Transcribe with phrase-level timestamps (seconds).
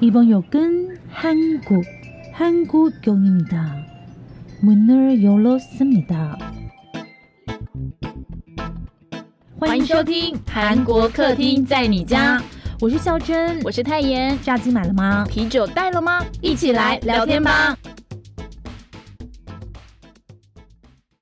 [0.00, 1.84] 이번 역은 한국,
[2.32, 3.86] 한국역입니다.
[4.60, 6.38] 문을 열었습니다.
[9.58, 12.42] 欢迎收听韩国客厅在你家，
[12.80, 14.38] 我是孝珍，我是泰妍。
[14.42, 15.26] 炸鸡买了吗？
[15.28, 16.24] 啤酒带了吗？
[16.40, 17.76] 一起来聊天吧。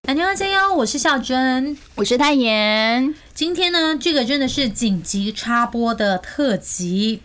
[0.06, 1.76] 안녕하세요，我是孝珍。
[1.96, 3.14] 我是泰妍。
[3.34, 7.20] 今天呢，这个真的是紧急插播的特辑。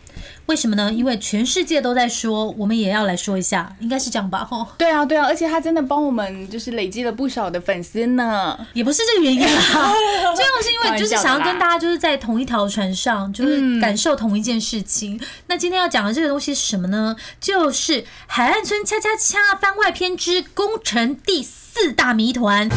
[0.47, 0.93] 为什么呢？
[0.93, 4.45] 因为全世界都在说，我们也要来说一下，应该是这样吧？
[4.45, 8.59] 吼，对啊，对啊，而且他真的帮我们就是累积了不少的粉丝呢。
[8.73, 9.93] 也不是这个原因啦，
[10.35, 15.21] 主要是因为就是想要跟大家就是在同一条船上，就是感受同一件事情。
[15.47, 17.15] 那今天要讲的这个东西是什么呢？
[17.41, 22.69] 就是《海岸村恰恰恰》番外篇之工程第四大谜团。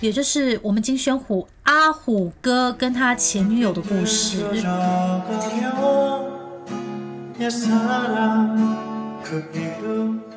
[0.00, 4.38] 也就是我们金宣虎阿虎哥跟他前女友的故事。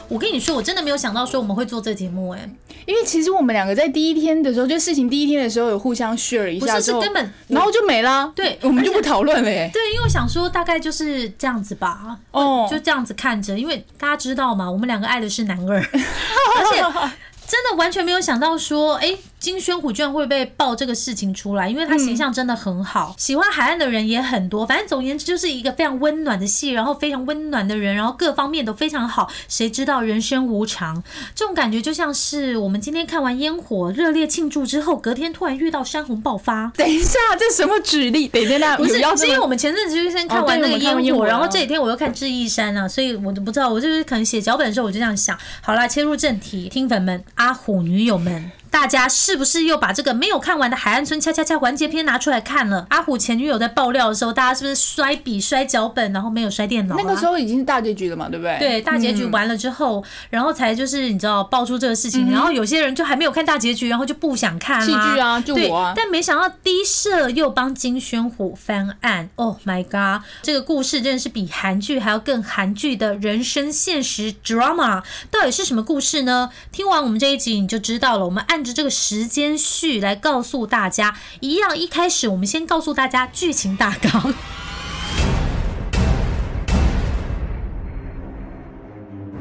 [0.07, 2.49] 我跟你说，我真的没有想到说我们会做这节目哎，
[2.85, 8.31] 因为其实我们两个在第一天的时候，就事情第一天的时候有互相 share 一下，不是是根本，然后就没了。
[8.35, 9.69] 对，我们就不讨论了哎。
[9.73, 17.09] 对，因为我想说大概就是这样子吧，哦，就这样子看着，因为大家知道嘛，我们两个爱的是男二， 而且
[17.53, 19.15] 真的完全没有想到说，哎。
[19.43, 24.65] 金宣虎居然会被爆这个事情出来，因为他形象真的很好，喜欢海岸的人也很多。
[24.65, 29.29] 反正总而言之，就是一个非常温暖的戏，然后非常温暖的人，然后各方面都非常好。
[29.49, 31.03] 谁知道人生无常，
[31.35, 36.71] 这种感觉就像是我们今天看完烟火热烈庆祝之后，隔天突然遇到山洪爆发。
[36.77, 38.29] 等一下，这什么举例？
[38.29, 43.67] 等一下，不是，是因为我们前阵子就先看完那个烟火，然后这几天我又看智异山啊，所以我都不知道。
[43.67, 45.37] 我就是可能写脚本的时候我就这样想。
[45.59, 48.62] 好啦，切入正题，听粉们，阿虎女友们。
[48.73, 52.87] 大家是不是又把这个没有看完的《海岸村恰恰恰》完结篇拿出来看了？
[52.89, 56.95] 阿虎前女友在爆料的时候，大家是不是摔笔、摔脚本，然后没有摔电脑？
[56.97, 58.57] 那个时候已经是大结局了嘛，对不对？
[58.57, 65.93] 对，大结局完了之后，然后才就是你知道爆出这个事情，然后有些人就还没有看大结局，然后就不想看戏剧啊，就我啊。
[65.95, 70.25] 但没想到低社又帮金宣虎翻案，Oh my god！
[70.41, 76.49] 这个故事真的是比韩剧还要更韩剧的人生现实 drama，到底是什么故事呢？
[76.71, 78.25] 听完我们这一集你就知道了。
[78.25, 79.57] 我们按这个时间。
[79.57, 84.33] 序来告诉大家，一样一开始我们先告诉大家剧情大纲。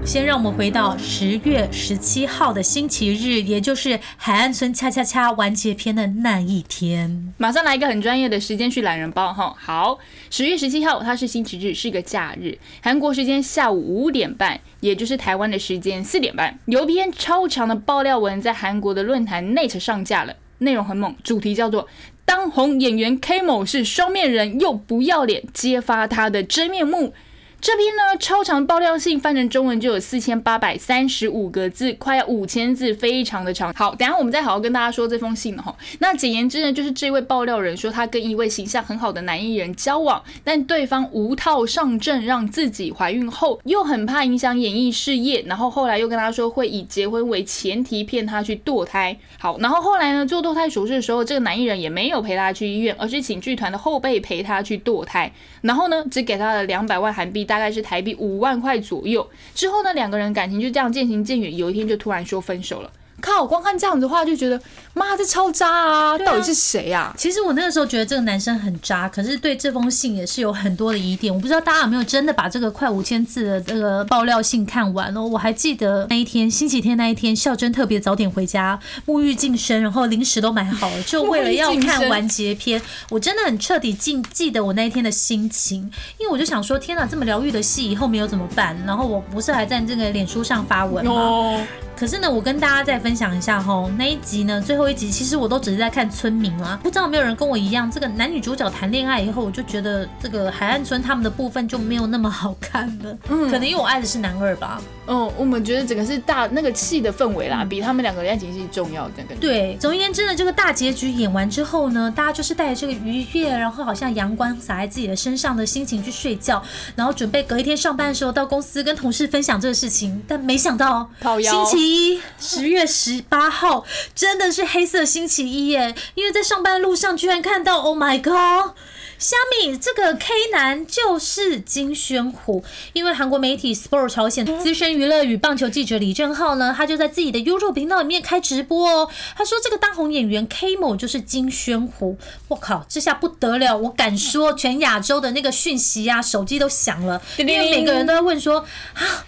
[0.04, 7.32] 先让我们回到十月十七号的星期日，也就是《海岸村恰恰恰》完结篇的那一天。
[7.38, 9.54] 马上来一个很专业的时间序懒人包哈。
[9.56, 9.98] 好，
[10.28, 12.58] 十月十七号它是星期日，是个假日。
[12.82, 21.86] 韩国时间下午五点半，也就是台湾的时间四点半，有一篇超长的爆料文在韩国的论坛 Net 上架了，内容很猛，主题叫做
[22.26, 27.14] “当红演员 K 某是双面人又不要脸，揭发他的真面目”。
[27.62, 33.72] 这篇呢超长爆料信翻成中文就有四千八百三十五个字，快要五千字，非常的长。
[33.72, 35.72] 好，等下我们再好好跟大家说这封信哈。
[36.00, 49.16] 那简言之呢，就是这位爆料人说他跟一位形象很好的男艺人交往，但对方无套上阵，让自己怀孕后又很怕影响演艺事业，然后后来又跟他说会以结婚为前提骗他去堕胎。
[49.38, 55.30] 好，然后后来呢做堕胎手术的时候，这个男艺人也没有陪他去医院，而是请剧团的后辈陪他去堕胎，
[55.60, 57.46] 然后呢只给他了两百万韩币。
[57.52, 59.28] 大概是台币五万块左右。
[59.54, 61.54] 之后呢，两个人感情就这样渐行渐远。
[61.54, 62.90] 有一天就突然说分手了。
[63.22, 64.60] 靠，光看这样子的话就觉得，
[64.92, 66.18] 妈，这超渣啊！
[66.18, 67.14] 到底是谁呀？
[67.16, 71.32] 其实我那个时候觉得这个男生很渣，可是对这封信也是有很多的疑点。
[71.32, 75.22] 我不知道大家有没有真的把这个快五千字的这个爆料信看完哦。
[75.22, 82.82] 我还记得那一天，星期天那一天，孝珍特别早点回家，沐浴净身，然后零食都买好了，就为了要看完结篇。
[83.08, 85.82] 我真的很彻底记记得我那一天的心情，
[86.18, 88.76] 因为我就想说，天哪，这么疗愈的戏以后没有怎么办？
[88.84, 91.56] 然后我不是还在这个脸书上发文吗？
[91.96, 103.16] 可是呢，我跟大家再分享一下哈，那一集呢，最后一集其实我都只是在看村民啊，不知道有没有人跟我一样，这个男女主角谈恋爱以后，我就觉得这个海岸村他们的部分就没有那么好看了。
[103.28, 104.80] 嗯，可能因为我爱的是男二吧。
[105.06, 109.12] 嗯，我们觉得整个是大那个戏的氛围啦，比他们两个爱情戏重要的。
[109.40, 116.62] 对，总而言之呢，这个大结局演完之后呢，大家就是带着这个愉悦，然后好像阳光洒在自己的身上的心情去睡觉，
[116.96, 121.08] 然后准备隔一天上班的时候到公司跟同事分享这个事情，但没想到
[121.42, 121.81] 星期。
[121.82, 123.84] 一十月十八号
[124.14, 125.94] 真的是黑色星期一耶！
[126.14, 128.74] 因为在上班路上居然看到，Oh my God！
[129.18, 139.08] 虾米这个 K 男就是金宣虎，因为韩国媒体 Sport 朝鲜资深娱乐与棒球记者李正浩呢，他就在自己的 YouTube 频道里面开直播哦。
[139.36, 142.18] 他说这个当红演员 K 某就是金宣虎，
[142.48, 143.78] 我靠，这下不得了！
[143.78, 149.26] 我敢说，全亚洲的那个讯息啊，手机都响了，因为每个人都在问说啊。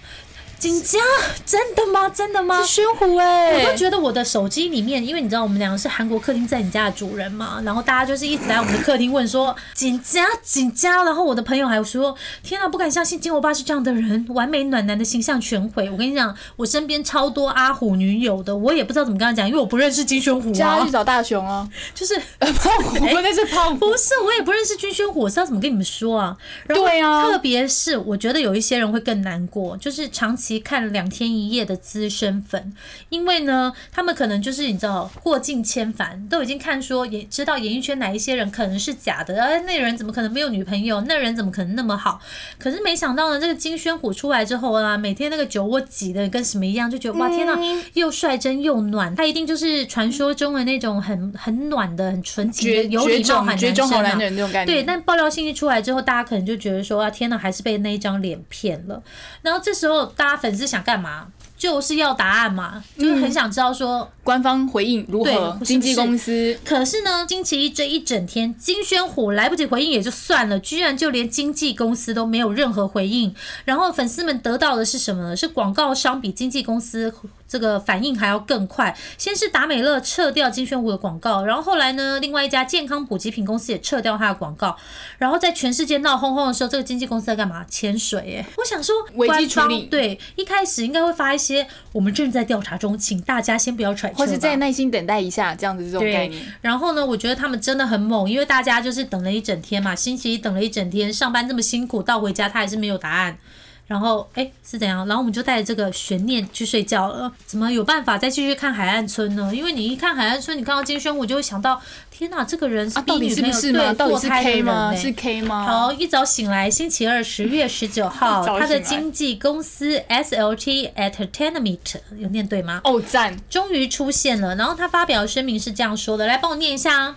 [0.64, 0.98] 金家
[1.44, 2.08] 真的吗？
[2.08, 2.58] 真的吗？
[2.62, 15.90] 是宣虎哎、我都觉得我的手机里面，因为你知道我们两个是韩国客厅在你家的主人嘛，然后大家就是一直来我们的客厅问说锦家锦家，然后我的朋友还说天啊，不敢相信金欧巴是这样的人，完美暖男的形象全毁。
[15.90, 23.76] 我跟你讲，我身边超多阿虎女友的，我也不知道怎么跟他讲，因为我不认识金宣虎啊叫他去，找大雄啊，就是胖虎，那是胖虎。
[23.76, 26.34] 不是，我也不认识金宣虎，我知道怎么跟你们说啊？
[26.66, 32.72] 然后对啊特别是我觉得有一些人会更难过，就是长期看两天一夜的资深粉，
[33.08, 41.00] 因为呢，他们可能就是你知道过尽千帆，都已经看说也知道演艺圈哪一些人可能是假的，哎，那人怎么可能没有女朋友？
[41.02, 42.20] 那人怎么可能那么好？
[42.58, 47.58] 可是没想到呢，这个金宣虎出来之后啊，每天那个酒窝挤的跟什么一样，就觉得哇天呐，
[47.94, 54.18] 又率真又暖，他一定就是传说中的那种很很暖的、很纯情的有礼貌喊绝种绝种好男生啊。
[54.18, 54.72] 男人那种感觉。
[54.72, 59.02] 对，但爆料信息出来之后，大家可能就觉得说啊，天呐，还是被那一张脸骗了。
[59.42, 61.26] 然后这时候大家粉丝想干嘛？
[61.56, 65.58] 就是要答案嘛，就是很想知道说，官方回应如何？
[65.64, 73.34] 经纪公司可是呢，星期一这一整天，金宣虎来不及回应也就算了，居然就连经纪公司都没有任何回应。
[73.64, 75.34] 然后粉丝们得到的是什么呢？
[75.34, 77.10] 是广告商比经纪公司
[77.54, 78.96] 这个反应还要更快。
[79.16, 84.76] 先是达美乐撤掉金宣虎的广告，然后后来呢，另外一家健康补给品公司也撤掉它的广告。
[85.18, 87.64] 然后在全世界闹哄哄的时候，这个经纪公司在干嘛？
[87.70, 88.46] 潜水 哎！
[88.56, 103.38] 我想说，危机官方处理对一开始应该会发一些我们正在调查中，请大家先不要揣测吧，或是再耐心等待一下，这样子这种概对念。，然后呢，我觉得他们真的很猛，因为大家就是等了一整天嘛，星期一等了一整天，上班这么辛苦，到回家他还是没有答案。
[103.86, 105.06] 然后，哎，是怎样？
[105.06, 107.30] 然后我们就带着这个悬念去睡觉了。
[107.44, 109.50] 怎么有办法再继续看海岸村呢？
[109.54, 113.78] 因为你一看海岸村，你看到金宣虎，就会想到，天哪，这个人是啊，到底是逼女朋友不是吗？
[113.78, 114.90] 对到底是堕胎的 K 人吗？
[114.90, 115.66] 呢是 K 吗？
[115.66, 121.78] 好，一早醒来，星期二十月十九号，他的经纪公司 SLT Entertainment
[122.16, 122.80] 有念对吗？
[122.84, 123.36] 哦，赞！
[123.50, 124.56] 终于出现了。
[124.56, 127.14] 然后他发表的声明是这样说的，来帮我念一下啊。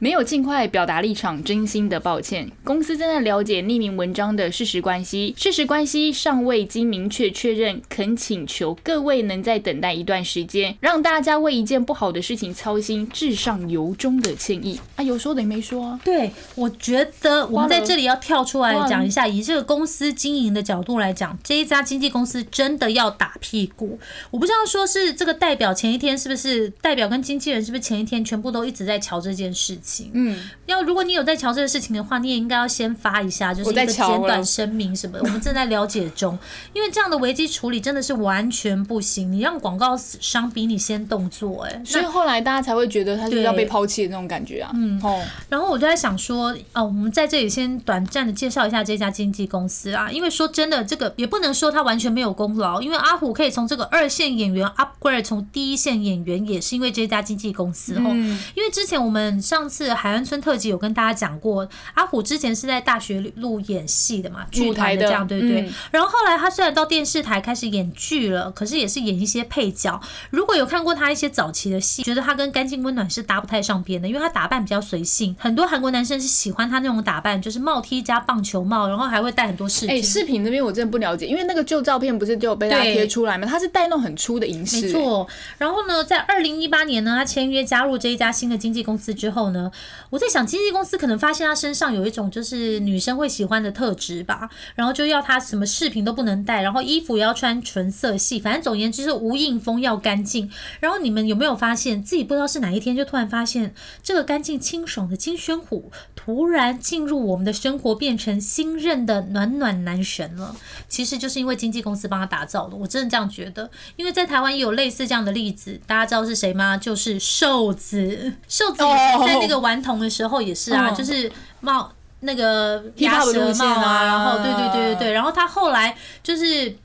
[0.00, 2.48] 没有尽快表达立场，真心的抱歉。
[2.62, 14.78] 公司正在了解匿名文章的事实关系，事实关系尚未经明确确认，恳请求各位能再等待一段时间，让大家为一件不好的事情操心，至上由衷的歉意。
[14.94, 16.00] 啊，有说等于没说啊。
[16.04, 23.98] 对，我觉得我们在这里要跳出来讲一下，以这个公司经营的角度来讲，这一家经纪公司真的要打屁股。
[24.30, 29.87] 我不知道说是这个代表前一天是不是代表跟经纪人是不是前一天全部都一直在瞧这件事情。
[30.12, 36.38] 嗯，要如果你有在瞧这个事情的话，你也应该要先发一下，就是一个简短声明什么的，我们正在了解中。
[36.72, 44.70] 因为这样的危机处理真的是完全不行，你让广告商比你先动作、哎，所以后来大家才会觉得他是对要被抛弃的那种感觉啊。
[44.74, 58.04] 嗯，哦，然后我就在想说，哦，我们在这里先短暂的介绍一下这家经纪公司啊，因为说真的，这个也不能说他完全没有功劳，因为阿虎可以从这个二线演员 upgrade 从第一线演员，也是因为这家经纪公司哦。
[58.06, 65.62] 嗯因为之前我们上次海岸村特辑有跟大家讲过，阿虎之前是在大学路演戏的嘛，剧台的团的这样，对不对？
[65.62, 70.00] 嗯然后后来他虽然到电视台开始演剧了，可是也是演一些配角。
[70.30, 75.34] 如果有看过他一些早期的戏，觉得他跟干净温暖是搭不太上边的，因为他打扮比较随性。
[75.38, 80.04] 很多韩国男生是喜欢他那种打扮，就是帽 T 加棒球帽，然后还会戴很多饰品哎、品。
[80.04, 83.46] 视频这边我真的不了解，因为那个旧照片不是就有被大家贴出来吗？
[83.46, 85.26] 他是戴那种很粗的银饰、没错，
[85.58, 89.67] 然后呢，在二零一八年呢，他签约加入这一家新的经纪公司之后呢，
[90.10, 100.50] 我在想，经纪公司可能发现他身上有一种就是女生会喜欢的特质吧，然后就要他什么饰品都不能戴，然后衣服也要穿纯色系，反正总而言之是无印风要干净。
[100.80, 110.54] 然后你们有没有发现自己不知道是哪一天就突然发现这个干净清爽的金宣虎突然进入我们的生活，变成新任的暖暖男神了？
[110.88, 113.70] 其实就是因为经纪公司帮他打造的，我真的这样觉得。
[113.96, 116.76] 因为在台湾也有类似这样的例子，大家知道是谁吗？
[116.76, 124.04] 就是瘦子，瘦子在那个顽童的时候也是啊，哦就是帽那个鸭舌帽啊。
[124.04, 126.76] 然后对对对对对，然后他后来就是。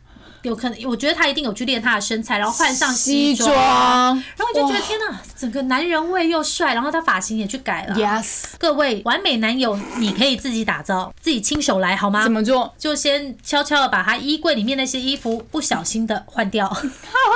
[0.43, 4.85] 有可能，我觉得他一定有去练他的身材，然后换上西装，装，然后我就觉得哇。
[4.85, 7.95] 天哪，整个男人味又帅，然后他发型也去改了。
[7.95, 12.31] Yes，各位完美男友，你可以自己打造，自己亲手来好吗怎？
[12.31, 12.73] 么做？
[12.77, 16.73] 就先悄悄的把他衣柜里面那些衣服不小心的换掉，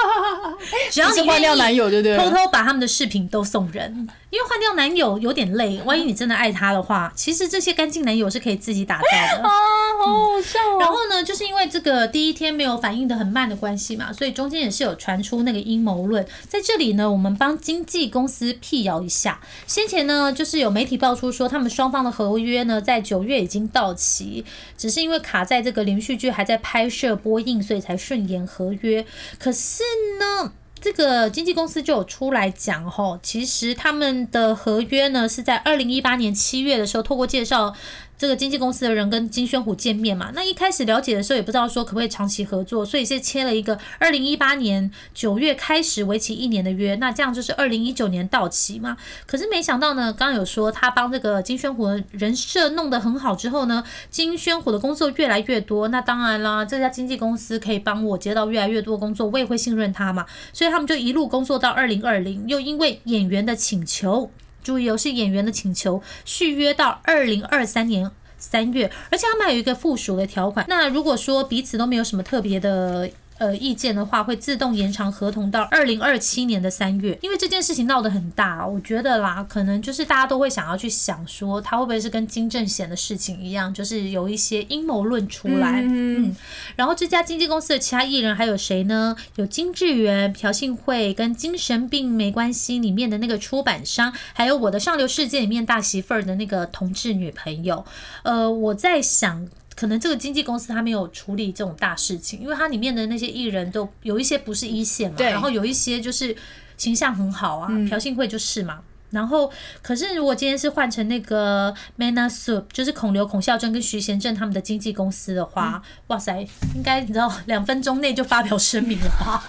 [0.90, 2.18] 只要是换掉男友，对不对？
[2.18, 9.44] 偷偷把他们的饰品都送人，因为换掉男友有点累，万一你真的爱他的话，其实这些干净男友是可以自己打造的。
[9.44, 9.50] 啊，
[10.00, 10.80] 好好笑哦。
[10.80, 16.26] 然后呢，就是因为这个第一天没有反应的很慢的关系嘛，所以中间也是有传出那个阴谋论。
[16.48, 19.40] 在这里呢，我们帮经纪公司辟谣一下。
[19.66, 24.44] 先前呢，就是有媒体爆出说，他们双方的合约呢，在九月已经到期，
[24.78, 29.06] 只是因为卡在这个连续剧还在拍摄播映，所以才顺延合约。
[29.40, 29.82] 可是
[30.20, 37.74] 呢，这个经纪公司就有出来讲吼，其实他们的合约呢是在二零一八年七月的时候，透过介绍
[38.18, 40.32] 这个经纪公司的人跟金宣虎见面嘛。
[40.34, 48.98] 那一开始了解的时候也不知道说可不可以长期合作，所以是签了一个二零一八年九月开始为期一年的约，那这样就是二零一九年到期嘛。
[49.26, 64.32] 可是没想到呢，刚刚有说他帮这个金宣虎的人设弄得很好之后呢，金宣虎的工作越来越多，那当然啦，这家经纪公司可以帮我接到越来越多工作，我也会信任他嘛，所以他们就一路工作到二零二零，又因为演员的请求，
[64.68, 68.12] 注意哦，是演员的请求，续约到二零二三年。
[68.40, 70.64] 三月，而且他们还有一个附属的条款。
[70.70, 77.18] 那如果说彼此都没有什么特别的呃意见的话，会自动延长合同到二零二七年的三月。
[77.22, 85.82] 因为这件事情闹得很大，我觉得啦，可能就是大家都会想要去想说，他会不会是跟金正贤的事情一样，就是有一些阴谋论出来。
[85.82, 86.36] 嗯，
[86.76, 89.16] 然后这家经纪公司的其他艺人还有谁呢？
[89.36, 97.86] 有金智媛、朴信惠跟《精神病没关系》里面的那个出版商，还有《我的上流世界》里面大媳妇儿的那个同志女朋友。
[98.24, 99.48] 呃，我在想。
[99.78, 106.36] 可能这个经纪公司他没有处理这种大事情，因为它里面的那些艺人都有一些不是一线嘛，然后有一些就是
[106.78, 108.80] 形象很好啊，朴信惠就是嘛。
[109.12, 109.50] 然后，
[109.82, 116.42] 可是如果今天是换成那个 Mana Soup，就是孔刘、孔孝真跟徐贤正他们的经纪公司的话，哇塞，
[116.76, 119.42] 应该你知道两分钟内就发表声明了吧？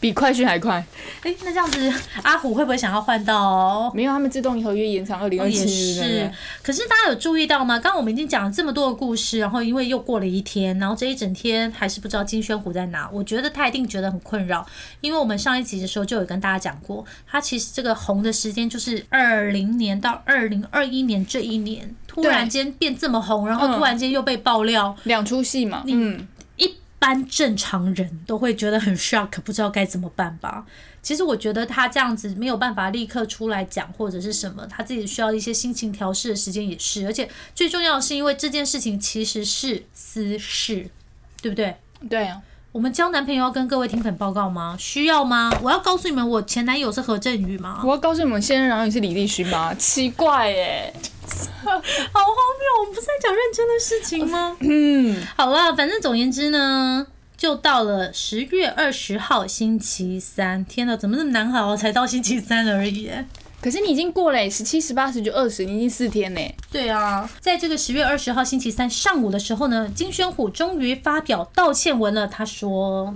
[0.00, 0.84] 比快讯还快。
[1.22, 3.90] 哎，那这样子阿虎会不会想要换到？
[3.94, 6.30] 没有，他们自动合约延长二零二七，是，
[6.62, 7.78] 可是大家有注意到吗？
[7.78, 13.08] 刚刚我们已经讲了这么多的故事，然后因为又过了一天，然后这一整天还是不知道金宣虎在哪。
[13.12, 14.66] 我觉得他一定觉得很困扰，
[15.00, 25.82] 因为我们上一集的时候就有跟大家讲过，他其实这个红的时间就是二零年到二零二一年这一年，突然间变这么红，然后嗯突然间又被爆料，两出戏嘛。
[25.86, 26.33] 嗯，一
[27.04, 30.64] 般正常人都会觉得很 shock，不知道该怎么办吧。
[31.02, 40.88] 其实我觉得他这样子没有办法立刻出来讲或者是什么，他自己需要一些心情调试的时间也是，而且最重要的是因为这件事情其实是私事，
[41.42, 41.76] 对不对？
[42.08, 42.40] 对啊。
[42.74, 44.74] 我们交男朋友要跟各位听粉报告吗？
[44.76, 45.48] 需要吗？
[45.62, 47.80] 我要告诉你们，我前男友是何振宇吗？
[47.84, 49.72] 我要告诉你们，现任男友是李立勋吗？
[49.78, 50.92] 奇怪耶。
[51.24, 52.80] 好荒谬！
[52.80, 54.56] 我们不是在讲认真的事情吗？
[54.68, 60.64] 嗯，好了，反正总言之呢，就到了十月二十号星期三。
[60.64, 61.76] 天哪，怎么那么难熬啊？
[61.76, 63.24] 才到星期三而已耶。
[63.64, 66.40] 可是你已经过了十七、十八、十九、二十，你已经四天呢。
[66.70, 72.28] 对啊，在这个十月二十号星期三上午的时候呢，金宣虎终于发表道歉文了。
[72.28, 73.10] 他说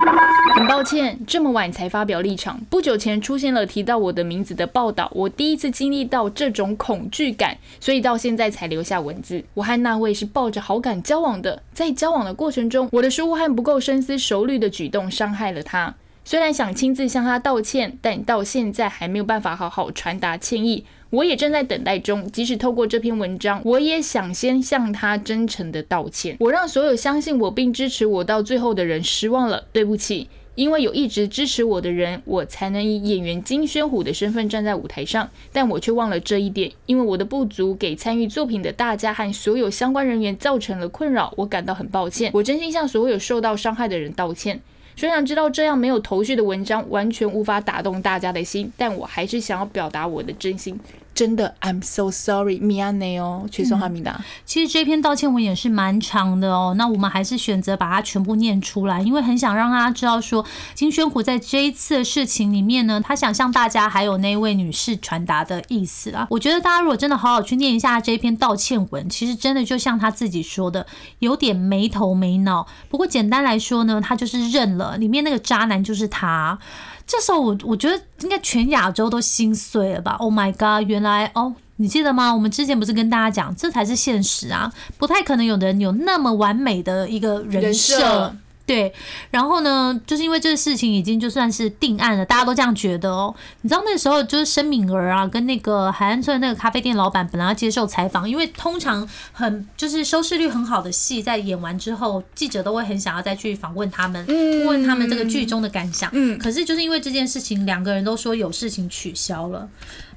[0.56, 2.58] 很抱歉，这么晚才发表立场。
[2.70, 9.44] 不久前出现了提到我的名字的报道，我第一次经历到这种恐惧感，所以到现在才留下文字。
[9.52, 15.94] 我和那位是抱着好感交往的，在交往的过程中，我的疏忽和不够深思熟虑的举动伤害了他。
[16.28, 20.84] 虽然想亲自向他道歉，但到现在还没有办法好好传达歉意。
[21.08, 26.36] 我也正在等待中，即使透过这篇文章，我也想先向他真诚的道歉。
[26.40, 30.28] 我让所有相信我并支持我到最后的人失望了，对不起。
[30.54, 36.70] 因为有一直支持我的人，我才能以演员金宣虎的身份站在舞台上，但我却忘了这一点。
[36.84, 42.30] 因为我的不足，给参与作品的大家和所有相关人员造成了困扰，我感到很抱歉。
[42.34, 44.60] 我真心向所有受到伤害的人道歉。
[44.98, 50.76] 虽然知道这样没有头绪的文章完全无法打动大家的心，但我还是想要表达我的真心。
[51.18, 54.24] 真的，I'm so sorry，米安内哦，去送哈米达。
[54.44, 66.28] 其实这篇道歉文也是蛮长的哦，那我们还是选择把它全部念出来，因为很想让大家知道说，金宣虎在这一次的事情里面呢，他想向大家还有那位女士传达的意思啊。
[66.30, 70.86] 我觉得大家如果真的好好去念一下这篇道歉文，其实真的就像他自己说的，
[71.18, 72.68] 有点没头没脑。
[72.88, 76.60] 不过简单来说呢，他就是认了，里面那个渣男就是他。
[77.08, 80.86] 这时候我我觉得应该全亚洲都心碎了吧？Oh my god！
[80.86, 82.32] 原来哦，你记得吗？
[82.32, 88.32] 我们之前不是跟大家讲，这才是现实啊，不太可能有的人有那么完美的一个人设。
[88.68, 88.92] 对，
[89.30, 93.34] 然后呢，就是因为这个事情已经就算是定案了，大家都这样觉得哦。
[93.62, 104.26] 你知道那时候就是申敏儿啊，跟那个海岸村那个咖啡店老板本来要接受采访，因为通常很就是收视率很好的戏，在演完之后，记者都会很想要再去访问他们，
[104.66, 106.10] 问他们这个剧中的感想。
[106.12, 109.66] 嗯，可是就是因为这件事情，两个人都说有事情取消了。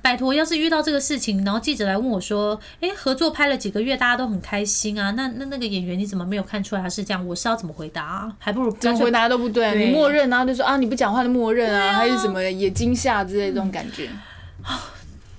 [0.01, 7.25] 拜托，要是遇到这个事情，然后记者来问我说：“哎，合作拍了几个月，大家都很开心啊，那那那个演员你怎么没有看出来他是这样？
[7.27, 8.35] 我是要怎么回答啊？
[8.39, 14.09] 还不如怎么回答都不对，你默认啊，就说啊你不讲话就默认啊，还是什么也惊吓之类这种感觉。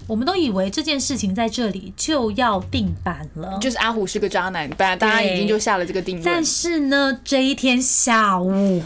[0.08, 6.24] 我们都以为这件事情在这里就要定版了，就是阿虎是个渣男，本来大家已经就下了这个定论。
[6.24, 8.82] 但是呢，这一天下午。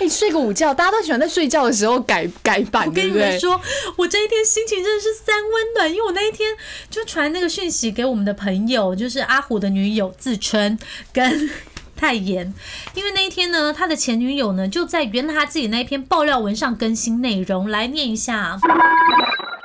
[0.00, 3.60] 哎，睡个午觉，大家都喜欢在睡觉的时候改改版，我跟你们说，
[3.96, 6.56] 我这一天心情真的是三温暖，因为我那一天
[6.90, 10.78] 就传那个讯息给我们的朋友，就是阿虎的女友自称
[11.12, 11.50] 跟
[11.94, 12.52] 泰妍，
[12.94, 18.58] 因为那一天呢，他的前女友呢就在原来他自己那一篇爆料文上更新内容，来念一下。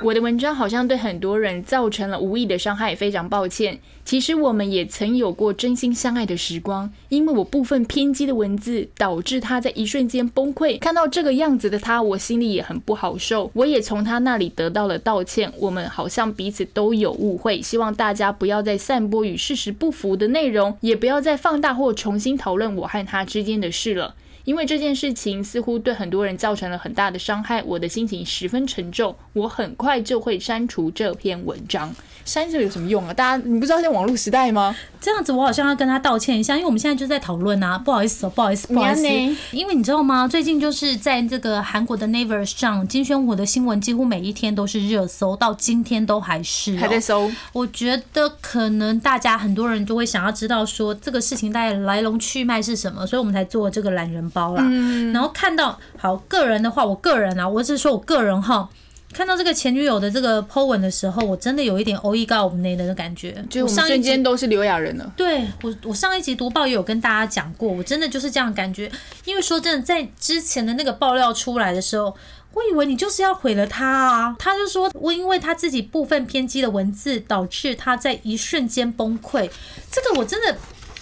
[0.03, 3.79] 我的文章好像对很多人造成了无意的伤害，非常抱歉。
[4.07, 10.79] 其实我们也曾有过真心相爱的时光，因为我部分偏激的文字导致他在一瞬间崩溃。
[10.79, 13.51] 看到这个样子的他，我心里也很不好受。
[13.53, 15.51] 我也从他那里得到了道歉。
[15.59, 24.15] 我们好像彼此都有误会，希望大家不要再散播与事实不符的内容，也不要再放大或重新讨论我和他之间的事了。
[24.47, 29.13] 因为这件事情似乎对很多人造成了很大的伤害，我的心情十分沉重。
[29.33, 31.93] 我很快就会删除这篇文章。
[32.23, 33.13] 删这有什么用啊？
[33.13, 34.75] 大家你不知道现在网络时代吗？
[34.99, 39.07] 这样子我好像要跟他道歉一下，因为我们现在就在讨论啊，不好意思哦，不好意思，不好意思。
[39.51, 40.27] 因为你知道吗？
[40.27, 47.29] 最近就是在这个韩国的 Naver 上，金宣虎的新闻几乎每一天都是热搜，到今天都还是还在搜。
[47.53, 54.61] 我觉得可能大家很多人都会想要知道说这个事情大概来龙去脉是什么，所以我们才做这个懒人包啦。
[54.63, 55.11] 嗯。
[55.11, 58.69] 然后看到好个人的话，我个人啊，我只是说我个人哈。
[59.13, 63.33] 看到这个前女友的这个 po 文的时候，我真的有一点欧一告我们内的感觉。
[63.49, 65.11] 就我们瞬间都是刘亚人了。
[65.15, 68.91] 对我，我上一集读报也有跟大家讲过，我真的就是这样感觉。
[69.25, 72.15] 因为说真的，在之前的那个爆料出来的时候，
[72.53, 74.35] 我以为你就是要毁了他啊。
[74.37, 79.49] 他就说我因为他自己部分偏激的文字，导致他在一瞬间崩溃。
[79.89, 80.55] 这个我真的，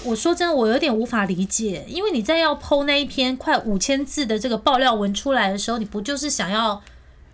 [0.06, 1.86] 我说真的，我有点无法理解。
[1.88, 6.82] 因为你在要 po 那一篇快五千字的这个爆料文出来的时候，你不就是想要？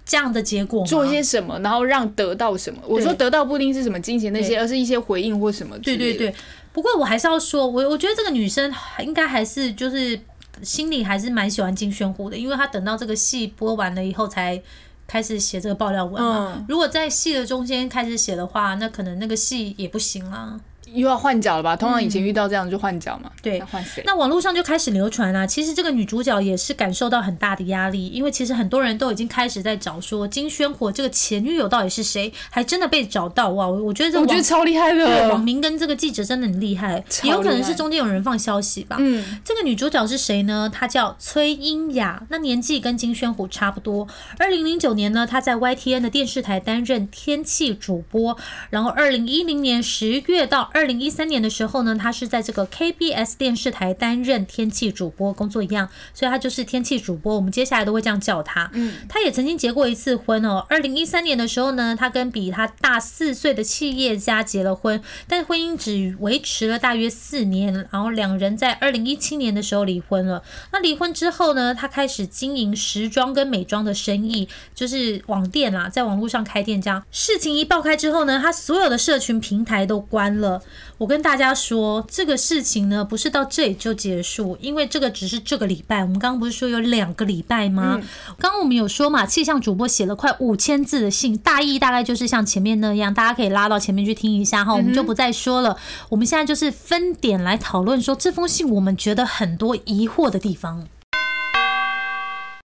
[0.03, 2.81] 这样的结果，做些什么，然后让得到什么？
[2.85, 5.77] 我说得到不一定是什么金钱那些，而是一些回应或什么。
[5.79, 6.33] 对对对。
[6.73, 10.19] 不过我还是要说，我我觉得这个女生应该还是就是
[10.63, 14.61] 心里还是蛮喜欢金宣虎的，因为她等到这个戏播完了以后才
[15.07, 16.65] 开始写这个爆料文嘛。
[16.67, 20.59] 如果在戏的中间开始写的话，那可能那个戏也不行了。
[20.93, 21.75] 又要换角了吧？
[21.75, 23.31] 通常以前遇到这样就换角嘛。
[23.41, 24.03] 对，换谁？
[24.05, 25.47] 那网络上就开始流传啊。
[25.47, 33.67] 其实这个女主角也是感受到很大的压力，因为其实很多人都已经开始在找说金宣火这个前女友到底是谁，还真的被找到哇！
[33.67, 38.97] 我觉得这我觉得超厉害的，网民跟这个记者真的很厉害，也有可能是中间有人放消息吧。
[38.99, 40.69] 嗯，这个女主角是谁呢？
[40.71, 44.05] 她叫崔英雅，那年纪跟金宣虎差不多。
[44.37, 48.37] 二零零九年呢，她在 YTN 的电视台担任天气主播，
[48.69, 50.80] 然后二零一零年十月到二。
[50.81, 57.35] 二零一三年的时候呢，他是在这个 KBS 电视台担任天气主播工作一样，所以他就是天气主播。
[57.35, 58.67] 我们接下来都会这样叫他。
[58.73, 60.65] 嗯，他也曾经结过一次婚哦。
[60.67, 70.41] 二零一三年的时候呢，他跟比他大四岁的企业家结了婚，但婚姻只维持了大约四年，然后两人在二零一七年的时候离婚了。
[70.71, 76.81] 那离婚之后呢，他开始经营时装跟美妆的生意，就是网店啦，在网络上开店。
[76.81, 80.59] 这样事情一爆开之后呢，他所有的社群平台都关了。
[80.97, 86.01] 我跟大家说，这个事情呢，不是到这里就结束，因为这个只是这个礼拜。
[86.01, 87.99] 我们刚刚不是说有两个礼拜吗？
[88.37, 95.77] 刚刚我们有说嘛，气象主播写了快五千字的信，大意大概就是像前面那样，大家可以拉到前面去听一下哈，我们就不再说了。
[96.09, 100.87] 我们现在就是分点来讨论，说这封信我们觉得很多疑惑的地方。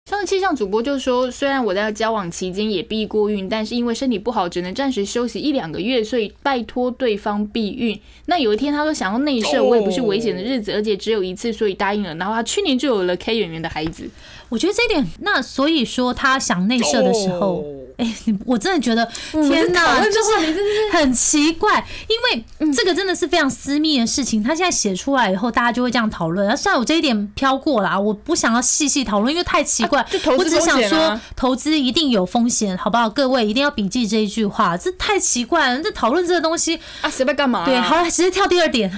[0.07, 7.99] 上次气象主播就说，虽然我在交往期间也避过孕，但是因为身体不好，只能暂时休息一两个月，所以拜托对方避孕。
[8.27, 12.13] 那有一天他说想要内射，我也不是危险的日子，而且只有一次，所以答应了。
[12.15, 14.07] 然后他去年就有了 K 演员的孩子。
[14.49, 17.65] 我觉得这一点，那所以说他想内射的时候。
[17.97, 24.43] 哎，我真的觉得天哪，就是很奇怪，因为这个真的是非常私密的事情。
[24.43, 26.55] 他现在写出来以后，大家就会这样讨论。
[26.55, 30.05] 算了，我这一点飘过啦，我不想要细细讨论，因为太奇怪。
[30.37, 33.09] 我只想说，投资一定有风险，好不好？
[33.09, 35.81] 各位一定要笔记这一句话，这太奇怪了。
[35.81, 37.65] 这讨论这个东西啊，谁在干嘛？
[37.65, 38.91] 对，好了，直接跳第二点。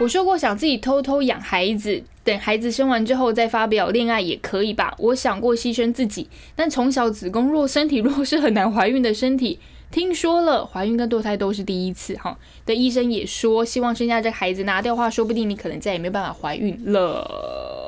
[0.00, 4.92] 我说过想自己偷偷养孩子，等孩子生完之后再发表恋爱也可以吧。
[4.98, 9.60] 我想过牺牲自己，但从小子宫弱、身体弱是很难怀孕的身体。
[9.92, 12.36] 听说了，怀孕跟堕胎都是第一次哈。
[12.66, 17.83] 的医生也说，希望生下这孩子拿掉话，说不定你可能再也没有办法怀孕了。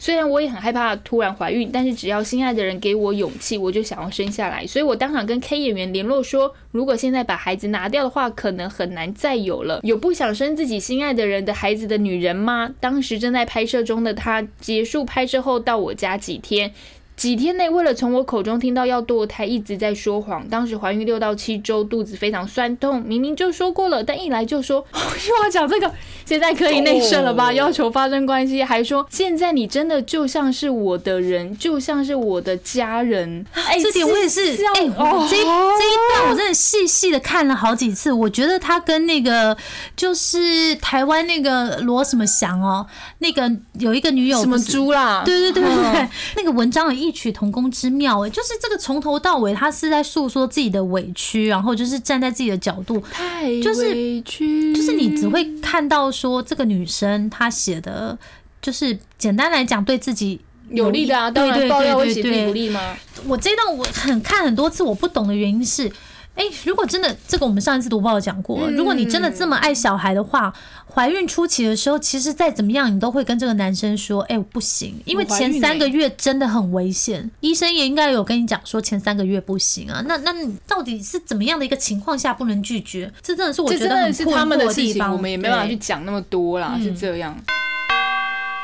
[0.00, 4.66] 虽然我也很害怕突然怀孕，但是只要心爱的人给我勇气，我就想要生下来。
[4.66, 9.80] 所以我当场跟 K 演员联络说，如果现在把孩子拿掉的话，可能很难再有了。
[9.82, 12.74] 有不想生自己心爱的人的孩子的女人吗？
[12.80, 16.72] 当时正在拍摄中的她，结束拍摄后到我家几天。
[17.20, 20.48] 几天内，为了从我口中听到要堕胎，一直在说谎。
[20.48, 24.82] 当时怀孕六到七周，肚子非常酸痛，明明就说过了，但一来就说
[25.28, 25.92] 又要讲这个。
[26.24, 27.52] 现在可以内射了吧？
[27.52, 33.44] 要求发生关系，还说现在你真的就像是我的人，就像是我的家人。
[33.52, 34.40] 哎，这点我也是。
[34.52, 34.80] 哎，这
[35.28, 38.12] 这一段我真的细细的看了好几次。
[38.12, 39.54] 我觉得他跟那个
[39.94, 42.86] 就是台湾那个罗什么祥哦，
[43.18, 45.22] 那个有一个女友什么猪啦？
[45.26, 58.16] 对对对对对，那个文章的异曲同工之妙哎，就是这个从头到尾他是在诉说自己的委屈，然后就是站在自己的角度，太委屈，就是你只会看到说这个女生她写的，
[58.62, 62.96] 就是简单来讲对自己有利的啊，当然爆料会写自己不利吗？
[63.26, 65.90] 我这段我很看很多次，我不懂的原因是。
[66.34, 70.52] 哎，如果真的这个，我们上一次读报讲过，如果你真的这么爱小孩的话，
[70.92, 77.30] 怀孕初期的时候，其实再怎么样，你都会跟这个男生说，哎，我不行，因为前三个月真的很危险。
[77.40, 80.02] 医生也应该有跟你讲说，前三个月不行啊。
[80.06, 83.12] 那那你到底是怎么样的一个情况下不能拒绝？
[83.22, 85.12] 这真的是我觉得很困惑的地方。
[85.12, 87.36] 我们也没办法去讲那么多啦，是这样。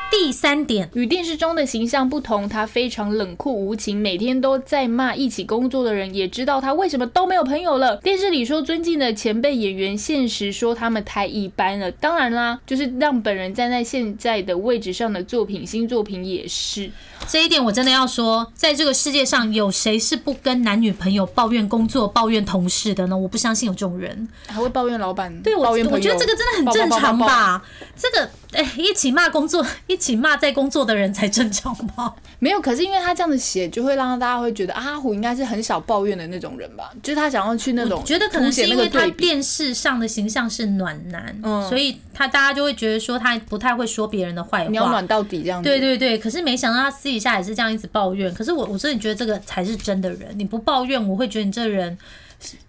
[0.09, 7.97] 第三点，与电视中的形象不同，他非常冷酷无情，每天都在骂一起工作的人，也知道他为什么都没有朋友了。
[7.97, 11.91] 电视里说尊敬的前辈演员，现实说他们太一般了。
[11.91, 16.89] 当然啦，就是让本人站在现在的位置上的作品，新作品也是。
[17.27, 23.17] 这一点我真的要说，在这个世界上有谁是不跟男女朋友抱怨工作、抱怨同事的呢？
[23.17, 25.41] 我不相信有这种人，还会抱怨老板。
[25.41, 27.61] 对我，我觉得这个真的很正常吧？
[27.95, 28.29] 这个。
[28.53, 32.13] 哎，一起骂工作，一起骂在工作的人才正常吧？
[32.39, 36.89] 没有，可是因为他这样子写，就会让大家会觉得阿虎应该是很少抱怨的那种人吧？
[37.03, 45.61] 就是他想要去那种，觉得可能是因为他电视上的形象是暖男，嗯，所以他大家就会觉得说他不太会说别人的坏话，你要暖到底这样。
[45.61, 48.33] 对对对，可是没想到他私底下也是这样一直抱怨。
[48.33, 51.97] 可是我我真的觉得这个才是真的人，你不抱怨，我会觉得你这人。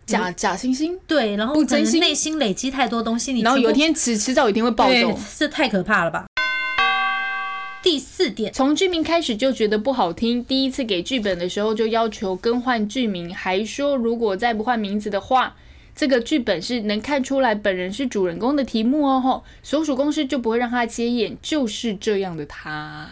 [0.06, 6.24] 假假惺惺，对，然后可能内心累积太多东西，你然后有一天迟迟早有一天会暴走，这太可怕了吧？
[7.82, 15.54] 第四点，从剧名开始就觉得不好听，第一次给剧本的时候就要求更换剧名，还说如果再不换名字的话，
[15.94, 23.06] 这个剧本是能看出来本人是主人公的题目哦吼，所属公司就不会让他接演，就是这样的他。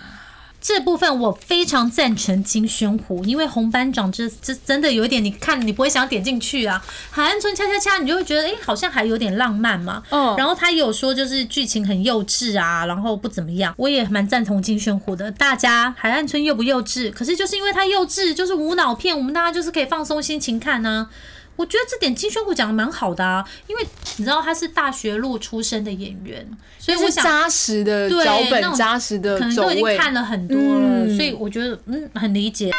[0.67, 6.85] 这部分我非常赞成金宣虎，因为红班长这这真的有一点，你看你不会想点进去啊。
[7.09, 10.03] 海岸村恰恰恰，你就会觉得哎，好像还有点浪漫嘛。
[10.11, 10.35] 嗯。
[10.37, 13.73] 然后他有说就是剧情很幼稚啊，然后不怎么样。
[13.77, 15.31] 我也蛮赞同金宣虎的。
[15.31, 17.13] 大家海岸村幼不幼稚？
[17.13, 21.09] 可是就是因为它幼稚，就是无脑片，我们大家就是可以放松心情看呢。
[21.57, 23.83] 我觉得这点金宣虎讲的蛮好的啊，因为
[24.19, 26.47] 你知道他是大学路出身的演员，
[26.79, 32.71] 所以我想扎实的脚本、扎实的可能都已经看了很多了，所以我觉得嗯很理解。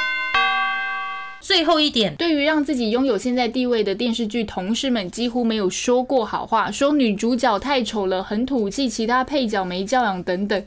[1.40, 10.62] 最后一点，对于让自己拥有现在地位的电视剧同事们，几乎没有说过好话，说女主角太丑了，很土气，其他配角没教养等等。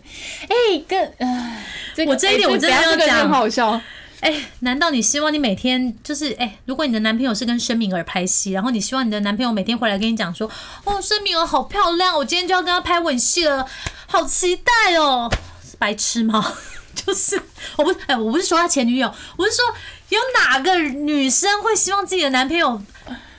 [0.48, 1.66] 哎，跟哎，
[2.06, 3.78] 我这一点我真的要讲，很好笑。
[4.20, 6.58] 哎，难道你希望你每天就是哎？
[6.66, 10.50] 如果你的男朋友是跟申敏儿拍戏，然后你希望你的男朋友每天回来跟你讲说，
[10.84, 13.66] 哦，申敏儿好漂亮，我今天就要跟她拍吻戏了，
[14.06, 15.30] 好期待哦！
[15.78, 16.54] 白痴吗？
[16.94, 17.40] 就是
[17.76, 19.64] 我不哎，我不是说他前女友，我是说
[20.10, 22.82] 有哪个女生会希望自己的男朋友？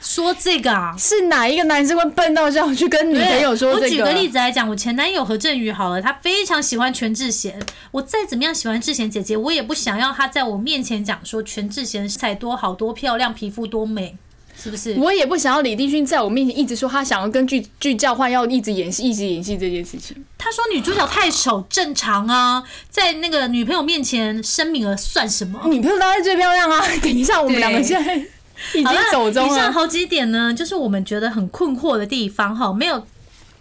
[0.02, 3.86] 说这个啊，是哪一个男生会笨到这样去跟女朋友说这个？
[3.86, 7.60] 我举个例子来讲，我前男友何振宇好了，他非常喜欢全智贤。
[7.92, 14.18] 我再怎么样喜欢智贤姐姐，我也不想要他在我面前讲说全智贤身材多好多漂亮，皮肤多美，
[14.58, 14.96] 是不是？
[14.96, 20.26] 我也不想要李帝勋在我面前一直说他想要跟剧剧交换，要一直演戏，一直演戏这件事情。
[20.38, 25.62] 他说女主角太丑，正常啊，在那个女朋友面前申敏儿算什么？
[25.68, 26.84] 女朋友当然最漂亮啊！
[27.04, 28.26] 等一下，我们两个现在。
[28.74, 29.54] 已经走中了。
[29.54, 32.72] 以上好几点呢，就是我们觉得很困惑的地方哈。
[32.74, 33.06] 没有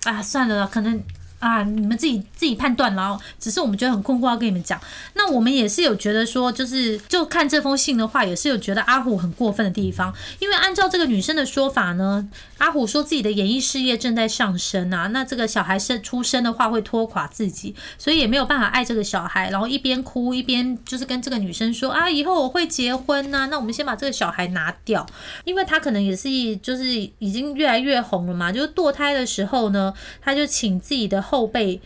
[0.04, 1.02] 啊，算了，可能
[1.38, 3.18] 啊，你们自己自己判断啦。
[3.38, 4.80] 只是我们觉得很困惑，要跟你们讲。
[5.14, 10.12] 那我们也是有觉得说，就是就看这封信的话，也是有觉得阿虎很过分的地方。
[10.38, 12.28] 因为按照这个女生的说法呢，
[12.60, 19.48] 阿虎说自己的演艺事业正在上升啊，那这个小孩生出生的话会拖垮自己，所以也没有办法爱这个小孩。
[19.48, 25.06] 然后一边哭一边就是跟这个女生说啊，以后我会结婚呐，那我们先把这个小孩拿掉，
[25.44, 26.84] 因为他可能也是就是
[27.18, 28.52] 已经越来越红了嘛。
[28.52, 31.20] 就是堕胎的时候呢，他就请自己的。
[31.30, 31.80] 后辈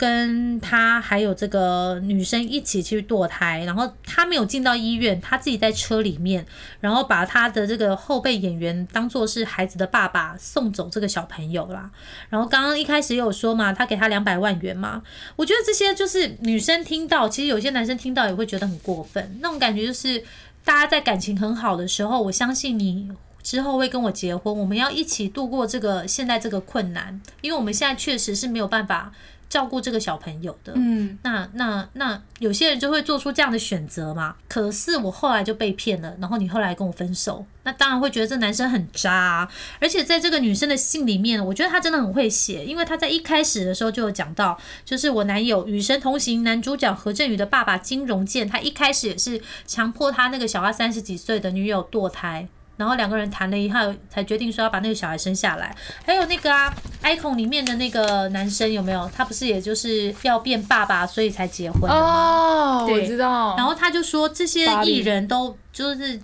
[0.00, 6.46] 跟他还有这个女生一起去堕胎，然后他没有进到医院，他自己在车里面，
[6.80, 11.90] 然后把他的这个后备演员当做是孩子的爸爸送走这个小朋友啦。
[12.30, 15.02] 然后刚刚一开始有说嘛，他给他两百万元嘛，
[15.36, 20.24] 我觉得这些就是女生听到，其实有些男生听到也会觉得很过分，那种感觉就是
[20.64, 23.10] 大家在感情很好的时候，我相信你。
[23.42, 29.10] 之后会跟我结婚，我们要一起度过这个现在这个困难，因为我们现在确实是没有办法
[29.50, 30.72] 照顾这个小朋友的。
[30.76, 34.36] 嗯，那那那有些人就会做出这样的选择嘛。
[34.48, 39.46] 可是我后来就被骗了，然后你后来跟我分手，那当然会觉得这男生很渣。
[39.80, 52.46] 而且在这个女生的信里面，我觉得她真的很会写，因为她在一开始的时候就有讲到，就是我男友与神同行男主角何振宇的爸爸金荣健，他一开始也是强迫他那个小他三十几岁的女友堕胎。
[52.80, 55.76] 然后两个人谈了一下，才决定说要把那个小孩生下来。
[56.06, 59.08] 还有那个啊，icon 里面的那个男生有没有？
[59.14, 62.78] 他不是也就是要变爸爸，所以才结婚的吗？
[62.80, 63.54] 哦，我知道。
[63.58, 66.18] 然后他就说这些艺人都就是。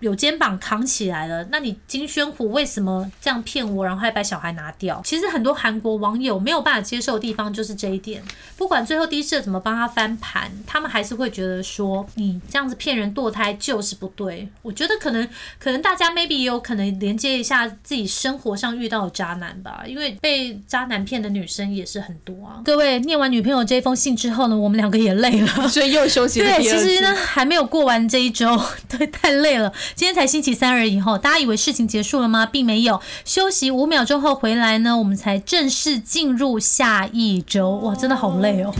[0.00, 5.00] 有肩膀扛起来了，那你金宣虎为什么这样骗我，然后还把小孩拿掉？
[5.04, 8.22] 其实很多韩国网友没有办法接受的地方就是这一点。
[8.56, 14.48] 不管最后第一社怎么帮他翻盘，他们还是会觉得说你这样子骗人堕胎就是不对。
[14.62, 22.62] 我觉得可能可能大家 maybe 也有可能连接一下自己生活上遇到的渣男吧，因为被渣男骗的女生也是很多啊。
[22.64, 26.46] 各位念完女朋友这封信之后呢，我们两个也累了，所以又休息了。
[26.56, 29.72] 对，其实呢还没有过完这一周，对，太累了。
[29.94, 32.46] 今天才星期三而已，后大家以为事情结束了吗？
[32.46, 37.76] 并没有，休息五秒钟后回来呢，我们才正式进入下一周。
[37.76, 38.74] 哇，真的好累哦。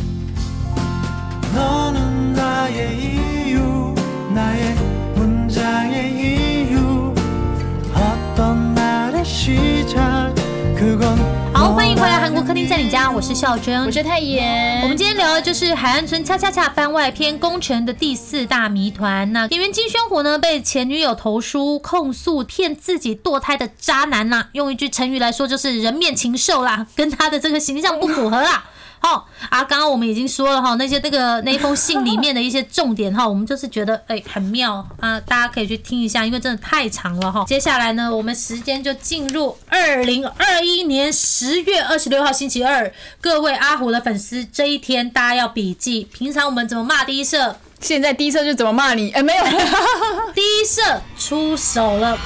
[11.59, 14.81] 好，欢迎回来韩国客厅在你家，我是孝珍，我是泰妍。
[14.83, 19.33] 我们今天聊的就是海岸村恰恰恰番外篇工程的第四大谜团。
[19.33, 28.67] 那演员金宣虎呢，被前女友投书控诉骗自己堕胎的渣男呐，用一句成语来说就是人面禽兽啦，跟他的这个形象不符合啦。
[29.01, 37.45] 好啊，刚刚我们已经说了哈，那些那个 那封信里面的一些重点哈，我们就是觉得哎很妙啊，大家可以去听一下，因为真的太长了哈。
[37.47, 46.09] 接下来呢，我们时间就进入二零二一年十月二十六号星期二，各位阿虎的粉丝，这一天大家要笔记。
[46.13, 49.11] 平常我们怎么骂第一社，现在第一社就怎么骂你？
[49.13, 49.45] 哎，没有，
[50.35, 52.19] 第一社出手了。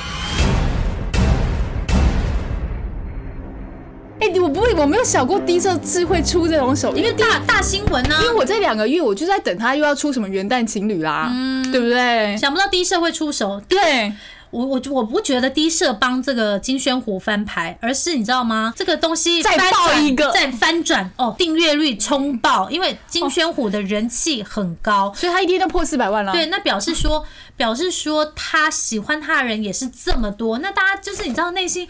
[4.22, 8.16] 哎，我不会，我没有想过低社是会出这种手，因为大大新闻呢。
[8.22, 11.28] 因为我这两个月我就在等他又要出什么元旦情侣啦，
[11.72, 12.36] 对不对？
[12.36, 14.12] 想不到低社会出手，对。
[14.52, 18.70] 我我我不觉得低社帮这个金宣虎翻牌，而是你知道吗？
[18.76, 26.32] 这个东西再爆一个，再翻转哦，订阅率冲爆，因为金宣虎的人气很高，所以他一天都破四百万了。
[26.32, 27.24] 对，那表示说，
[27.56, 31.88] 表示说他喜欢他的人也是这么多，那大家就是你知道内心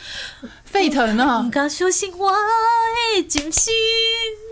[0.72, 1.46] 沸腾啊！
[1.52, 2.32] 刚相信我
[3.14, 3.74] 已经心。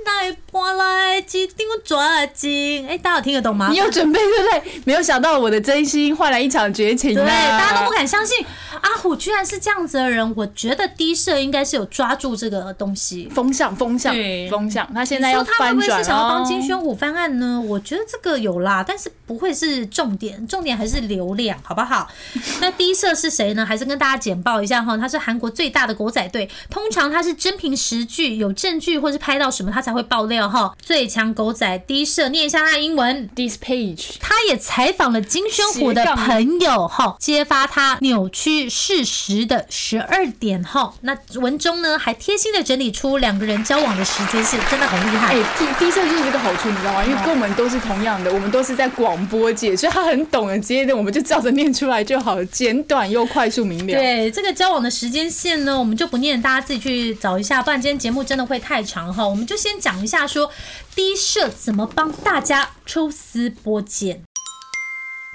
[0.04, 3.68] 来搬来几张抓紧，哎，大家有听得懂吗？
[3.70, 4.82] 你有准备对不对？
[4.84, 8.44] 没有想到我的真心换来一场绝情，对，大家都不敢相信
[8.80, 10.34] 阿虎居然是这样子的人。
[10.36, 14.14] 我觉得低社应该是有抓住这个东西，风向，风向，
[14.50, 14.92] 风向。
[14.94, 17.60] 他现在要翻转是想要帮金宣虎翻案呢？
[17.60, 22.08] 我觉得这个有啦，但是不会是重点，重点还是流量，好不好？
[22.60, 23.64] 那低社是谁呢？
[23.64, 29.89] 还是跟大家简报一下哈，他是韩国最大的狗仔队，通常他是真凭实据，有证据或是拍到什么，他才。
[29.92, 33.28] 会爆料哈，最强狗仔低社念一下他的英文。
[33.34, 40.94] This page，他也采访了金宣虎的朋友哈，揭发他扭曲事实的十二点哈。
[41.00, 45.34] 那文中呢还贴心的整理出两个人交往的时间线，真的很厉害。
[45.34, 47.04] 哎，低低社就是这个好处，你知道吗？
[47.04, 53.92] 因为跟我们都是同样的，我们都是在广播界，所以他很懂的，直接的我们就照着念出来就好了，简短又快速明了。
[53.94, 59.26] 对，这个交往的时间线呢，我们就不念，大家自己去找一下，不然今天节目真的会太长哈。
[59.26, 59.79] 我们就先。
[59.80, 60.52] 讲一下，说
[60.94, 64.22] 第一设怎么帮大家抽丝剥茧。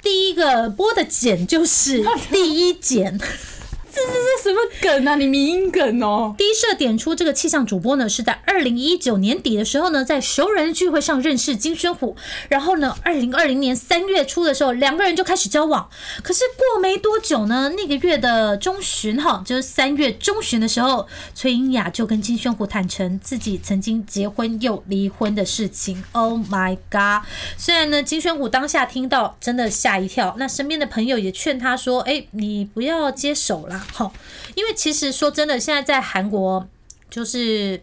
[0.03, 3.19] 第一个剥的茧就是第一茧，
[3.95, 6.35] 这这这什么梗啊，你迷梗哦。
[6.37, 12.17] 第一社点出这个气象主播呢，是在二零一九年底的时候呢，在熟人聚会上认识金宣虎，
[12.49, 15.89] 然后呢，二零二零年三月初的时候，两个人就开始交往。
[16.21, 26.03] 可是过没多久呢，那个月的中旬哈，就是三月中旬的时候，崔英雅就跟金宣虎坦诚自己曾经结婚又离婚的事情。
[26.11, 27.25] Oh my god！
[27.57, 34.13] 虽然呢，金宣虎当下听到真的吓一跳，那身边的朋友也劝他说：“哎，你不要接手啦，好，
[34.55, 36.67] 因为其实说真的，现在在韩国
[37.09, 37.81] 就是。”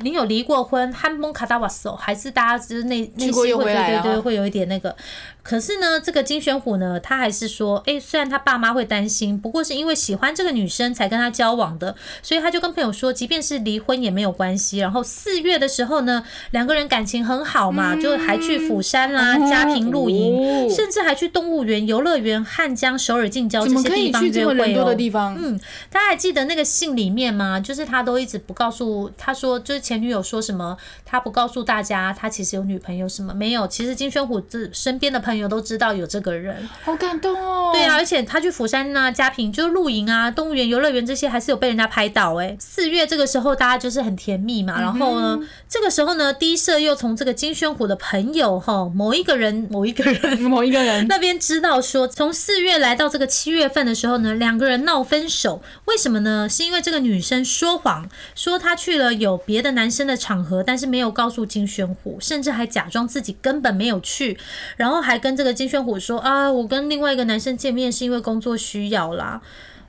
[0.00, 4.94] 你有离过婚，汉蒙卡达瓦手，还是大家就是内内心会对对对，会有一点那个。
[5.42, 14.78] 可是呢，这个金宣虎呢，他还是说，哎，虽然他爸妈会担心，不过是因为喜欢这个女生才跟他交往的，所以他就跟朋友说，即便是离婚也没有关系。
[14.78, 24.94] 然后四月的时候呢，两个人感情很好嘛，就还去釜山啦、家庭露营，哦甚至还去动物园、游乐园、汉江、首尔近郊这些地方以去这么约会哦人多的。
[24.94, 25.34] 地方？
[25.40, 25.58] 嗯，
[25.90, 27.58] 大家还记得那个信里面吗？
[27.58, 33.66] 就是他都一直不告诉，他说就是前女友说什么，他不告诉大家他其实有女朋友什么没有。
[33.66, 36.68] 其实金宣虎这身边的朋友都知道有这个人。
[36.84, 37.72] 好感动哦。
[37.72, 44.78] 对啊，，而且他去釜山啊、嘉平就是露营啊、动物园、游乐园这些，还是有被人家拍到哎、四月这个时候，大家就是很甜蜜嘛。
[44.80, 56.48] 然后呢，这个时候呢，第一社又从这个金宣虎的朋友哈某一个人某一个人 某一个人那边知道说，从四月来到这个七月份的时候呢，两个人闹分手，为什么呢？
[56.48, 64.36] 是因为这个女生说谎，说她去了有别的男生的场合，但是没有告诉金宣虎，甚至还假装自己根本没有去，
[64.76, 69.40] 然后还跟这个金宣虎说啊，我跟另外一个男生见面是因为工作需要啦。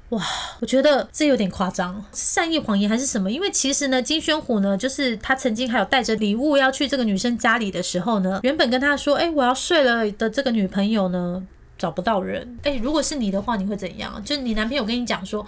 [0.10, 0.24] 哇，
[0.60, 3.32] 我觉得这有点夸张，善意谎言还是什么？
[3.32, 11.44] 因为其实呢，金宣虎呢，就是他曾经还有带着礼物要去这个女生家里的时候呢，原本跟他说，哎、我要睡了的这个女朋友呢，
[11.78, 12.58] 找不到人。
[12.64, 14.20] 哎、如果是你的话，你会怎样？
[14.24, 15.46] 就你男朋友跟你讲说，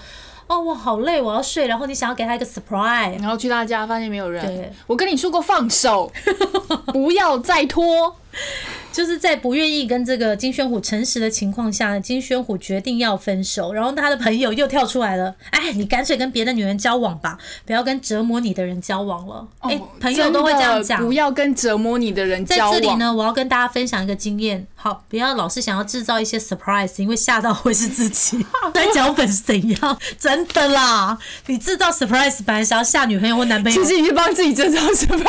[0.51, 4.45] 哦，我好累，我要睡，然后你想要给他一个 surprise，然后去他家发现没有人。
[4.45, 6.11] 对，我跟你说过放手，
[6.91, 8.13] 不要再拖。
[8.91, 19.47] 就是在不愿意跟这个金宣虎诚实的情况下，金宣虎决定要分手，然后他的朋友又跳出来了，哎，你干脆跟别的女人交往吧，不要跟折磨你的人交往了。
[19.59, 21.11] 哎、哦朋友都会这样讲不。
[21.11, 22.73] 要跟折磨你的人在交往。
[22.73, 28.43] 这里呢，我要跟大家分享一个经验，好，不要老是想要制造一些 surprise，因为吓到会是自己。
[28.73, 29.99] 在脚本是怎样？
[30.17, 31.17] 真的啦，
[31.47, 35.25] 你制造 surprise 本来想要吓女朋友或男朋友其，实你是帮自己制造 surprise。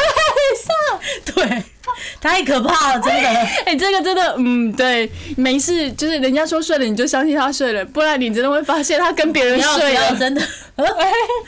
[1.35, 1.65] 对，
[2.21, 3.29] 太可怕了，真的。
[3.67, 10.17] 哎、这个真的，嗯，对，没事，就是人家说睡了，你就相信他睡了，不然你真的会发现他跟别人睡了。
[10.17, 10.43] 真的。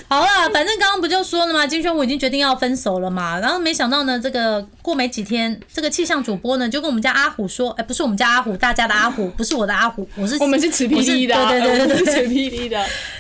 [0.07, 1.67] 好了，反正刚刚不就说了吗？
[1.67, 3.39] 金宣虎已经决定要分手了嘛。
[3.41, 12.69] 然后没想到呢，这个过没几天，这个气象主播呢就跟我们家阿虎说，哎、不是我们家阿虎，大家的阿虎，不是我的阿虎，我是我们是持霹雳的啊、对对对对。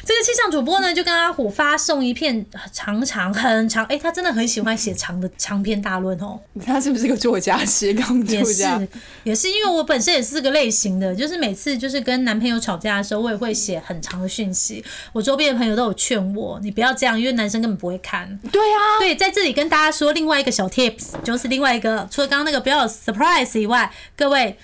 [0.05, 6.39] 这个气象主播呢，就跟阿虎发送一片长长很长，哎、他真的很喜欢写长的长篇大论哦。
[6.65, 7.65] 他是不是个作家？
[7.65, 8.89] 斜杠也是作家？
[9.23, 14.85] 也是，因为我本身也是这个类型的，就是每次就是跟男朋友吵架的时候，我也会写很长的讯息。
[15.13, 18.39] 我周边的朋友都有劝我，你不要这样，因为男生根本不会看。
[18.51, 24.57] 对啊，对，在这里跟大家说另外一个小 tips，就是另外一个，除了刚刚那个不要有 surprise 以外，各位。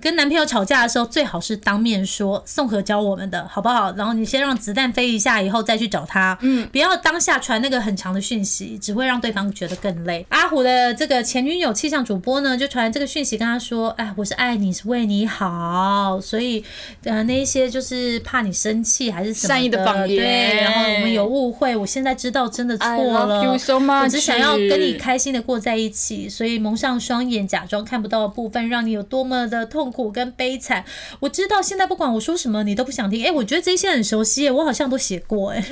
[0.00, 3.92] 跟男朋友吵架的时候，最好是当面说，宋和教我们的，好不好？
[3.96, 6.38] 然后你先让子弹飞一下，以后再去找他。
[6.40, 10.24] 嗯，不要当下传那个很长的讯息，只会让对方觉得更累。
[10.28, 16.64] 阿虎的这个前女友气象主播呢，就传这个讯息跟他说：“哎，我是爱你，是为你好，所以
[17.04, 23.44] 呃那一些就是怕你生气还是什么善意的谎言对，然后我们有误会，我现在知道真的错 I love 了。
[23.44, 30.84] you so much 我只想要跟你开心的过在一起，所以蒙上双眼，假装看不到的部分，让你有多么的痛苦跟悲惨。
[31.20, 33.24] 我知道现在不管我说什么，你都不想听。
[33.24, 35.64] 哎、我觉得这些很熟悉耶，我好像都写过哎，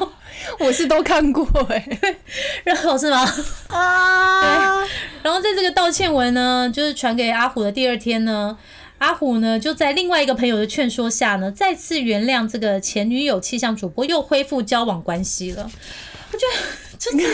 [0.58, 1.98] 我是都看过哎、
[2.64, 3.24] 然后是吗？
[3.68, 4.84] 啊，
[5.22, 8.56] 然后在这个道歉文呢，就是传给阿虎的第二天呢，
[8.98, 15.70] 阿虎呢就在另外一个朋友的劝说下呢，再次原谅这个前女友气象主播，又恢复交往关系了。
[16.32, 17.26] 我觉得就是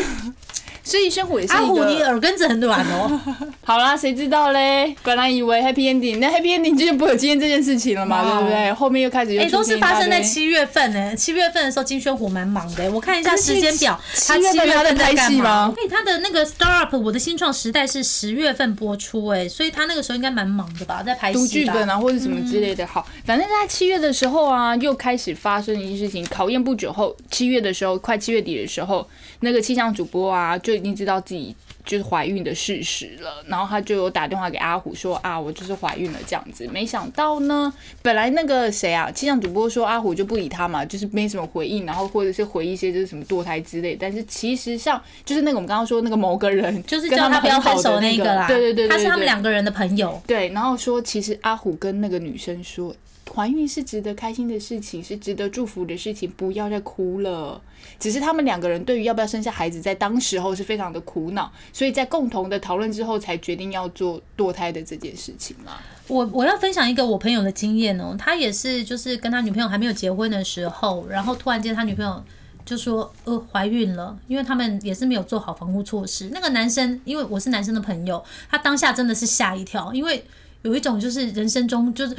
[0.89, 3.21] 所以生活也是阿虎，你耳根子很软哦。
[3.63, 4.97] 好啦，谁知道嘞？
[5.03, 8.73] 本来以为 happy ending，那 happy ending 就不会有今天这件事情了嘛，对不对？
[8.73, 11.15] 后面又开始又哎、都是发生在堆七月份呢。
[11.15, 12.91] 七月份的时候，金宣虎蛮忙的。
[12.91, 15.75] 我看一下时间表，七他七月份他在干拍戏吗嘛？
[15.77, 21.73] 对，他的那个《Star Up 我的新创时代》是十月份播出，哎，所以他那个时候应该蛮忙的吧，在拍读戏读。
[21.73, 22.87] 剧本啊，或者什么之类的。
[22.87, 26.25] 好，反正在七月的时候啊，又开始发生一件事情。
[26.31, 29.07] 考验不久后，七月的时候，快七月底的时候，
[29.41, 36.67] 那个气象主播啊，就已经知道自己就是怀孕的事实了，然后他就有打电话给阿虎说啊，我就是怀孕了这样子。
[36.73, 43.97] 没想到呢，本来那个谁啊，气象主播说阿虎就不理他嘛，就是没什么回应，然后或者是回一些就是什么堕胎之类。
[43.97, 50.21] 但是其实像就是那个我们刚刚说那个某个人，就是叫他不要分手那个啦，对对对，他是他们两个人的朋友。
[50.27, 52.95] 对，然后说其实阿虎跟那个女生说。
[53.35, 57.61] 怀孕是值得开心的事情，是值得祝福的事情，不要再哭了。
[57.99, 65.73] 只是他们两个人对于要不要生下孩子，在当时候是非常的苦恼，所以在共同的讨论之后，才决定要做堕胎的这件事情嘛。
[66.09, 72.23] 我我要分享一个我朋友的经验哦，他也是就是跟他女朋友还没有结婚的时候，然后突然间他女朋友
[72.65, 76.31] 就说呃怀孕了，因为他们也是没有做好防护措施。
[76.33, 80.25] 那个男生因为我是男生的朋友，他当下真的是吓一跳，因为。
[80.63, 82.17] 有一种就是人生中就是。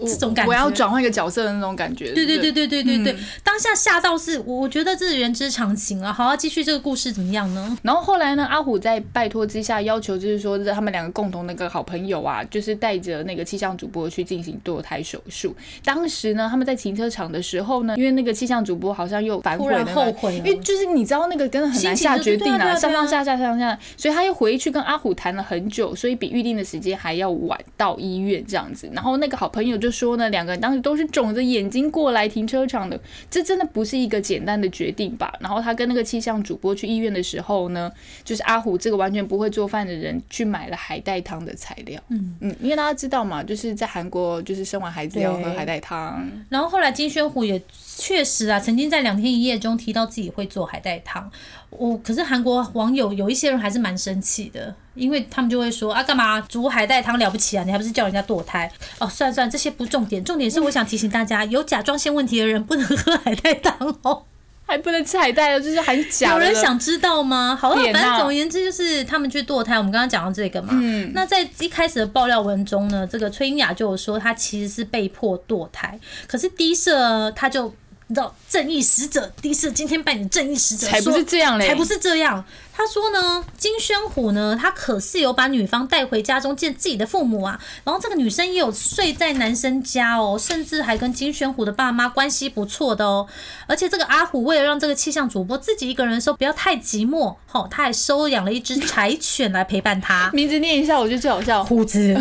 [0.00, 2.12] 这种感觉，我要转换一个角色的那种感觉。
[2.12, 6.12] 对对对对对对对，当下吓到是，我觉得这是人之常情啊。
[6.12, 7.78] 好，继续这个故事怎么样呢？
[7.82, 15.54] 然后后来呢，阿虎在拜托之下，要求就是说，他们两个共同那个好朋友啊，就是带着那个气象主播去进行堕胎手术。
[15.84, 28.88] 当时呢，他们在停车场的时候呢，因为那个气象主播好像又反悔了，后悔，因为就是你知道那个真的很难下决定啊，上上下下上上下，所以他又回去跟阿虎谈了很久，所以比预定的时间还要晚到医院这样子。
[28.92, 30.60] 然后那个好朋友就说呢，两个人。
[30.60, 32.98] 当时都是肿着眼睛过来停车场的，
[33.30, 35.32] 这真的不是一个简单的决定吧？
[35.38, 37.92] 然后他跟那个气象主播去医院的时候呢，
[38.24, 42.00] 就是阿虎这个完全不会做饭的人去买了海带汤的材料。
[42.08, 46.26] 嗯嗯，因为大家知道嘛，就是在韩国，就是生完孩子要喝海带汤。
[46.48, 47.60] 然后后来金宣虎也
[47.98, 51.30] 确实啊，曾经在两天一夜中提到自己会做海带汤。
[51.78, 57.64] 我可是韩国网友有一些人还是蛮生气的，因为他们就会说啊，干嘛煮海带汤了不起啊？
[57.64, 58.70] 你还不是叫人家堕胎？
[58.98, 64.22] 哦，算了算了，这些不重点，重点是我想提醒大家，有甲状腺问题的人不能喝海带汤哦，
[64.66, 66.32] 还不能吃海带哦，就是很假。
[66.32, 67.56] 有人想知道吗？
[67.60, 69.76] 好了，反正总而言之就是他们去堕胎。
[69.76, 77.74] 我们刚刚讲到这个嘛，嗯，那在一开始的爆料文中呢，这个崔英雅就有说她其实是被迫堕胎，可是第一社他就。
[78.08, 82.44] 你知道正义使者第一次今天扮演正义使者，才不是这样嘞，才不是这样。
[82.72, 93.26] 他说呢，金宣虎呢，他可是有把女方带回家中见自己的父母啊，然后这个女生也有睡在男生家哦，甚至还跟金宣虎的爸妈关系不错的哦。
[93.66, 100.30] 而且这个阿虎为了让这个气象主播自己一个人的时候不要太寂寞，吼，他还收养了一只柴犬来陪伴他。
[100.34, 102.16] 名字念一下，我觉得最好笑，虎子。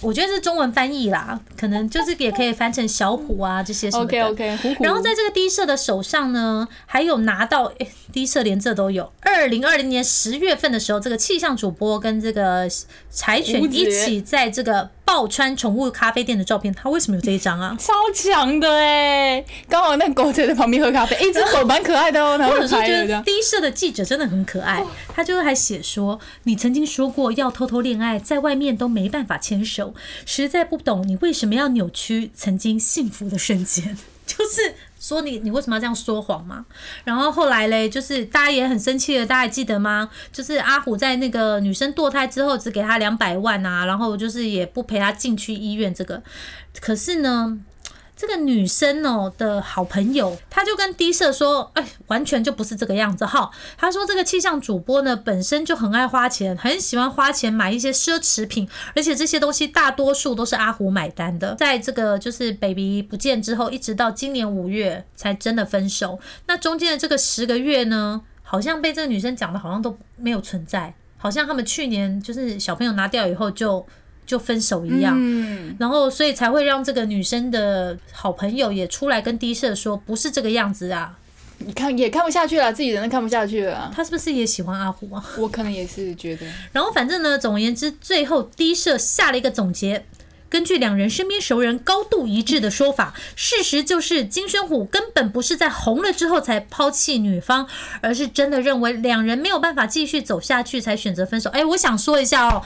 [0.00, 4.26] 我觉得是中文翻译啦，可能就是也可以翻成小虎啊这些什么的。
[4.26, 4.76] OK OK。
[4.80, 7.72] 然后在这个低社的手上呢，还有拿到
[8.12, 9.12] 低社连这都有。
[9.20, 12.68] 二零二零年十月份的时候，这个气象主播跟这个
[13.10, 14.90] 柴犬一起在这个。
[15.06, 17.76] 爆穿宠物咖啡店的照片，他为什么有这一张啊？
[17.78, 19.42] 超强的哎！
[19.68, 22.36] 刚好那狗在旁边喝咖啡，一只狗蛮可爱的哦。
[22.50, 24.84] 或者说，觉得第一社的记者真的很可爱，
[25.14, 29.94] 他就还写说：“你曾经说过要偷偷恋爱，在外面都没办法牵手，
[30.26, 33.96] 实在不懂你为什么要扭曲曾经幸福的瞬间。
[34.26, 34.74] ”就是。
[34.98, 36.64] 说你你为什么要这样说谎嘛？
[37.04, 40.08] 然后后来嘞，就是大家也很生气的，大家还记得吗？
[40.32, 45.94] 就是阿虎在那个女生堕胎之后，只给他两百万啊，然后就是也不陪他进去医院。
[45.94, 46.22] 这个，
[46.80, 47.58] 可是呢？
[48.16, 61.54] 这个女生哦的好朋友，她就跟低社说：“哎，完全就不是这个样子哈。”她说：“这个气象主播呢，本身就很爱花钱，很喜欢花钱买一些奢侈品，而且这些东西大多数都是阿虎买单的。
[61.56, 66.18] 在这个就是 baby 不见之后，一直到今年五月才真的分手。
[66.46, 73.86] 那中间的这个十个月呢，好像被这个女生讲的，好像都没有存在，好像他们去年就是小朋友拿掉以后就。”
[74.26, 81.16] 就分手一样，嗯然后所以才会让这个女生的好朋友也出来跟低社说，不是这个样子啊！
[81.58, 83.90] 你看也看不下去了，自己人都看不下去了。
[83.94, 85.24] 他是不是也喜欢阿虎啊？
[85.38, 86.46] 我可能也是觉得。
[86.72, 90.04] 然后反正呢，总而言之，最后低社下了一个总结：
[90.50, 97.66] 根据两人身边熟人高度一致的说法，事实就是金宣虎根本不是在红了之后才抛弃女方，
[98.02, 101.48] 而是真的认为两人没有办法继续走下去，才选择分手。
[101.50, 102.62] 哎，我想说一下哦。